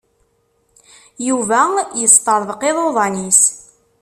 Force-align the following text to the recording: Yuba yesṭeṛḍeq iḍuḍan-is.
Yuba 1.27 1.61
yesṭeṛḍeq 1.99 2.61
iḍuḍan-is. 2.69 3.41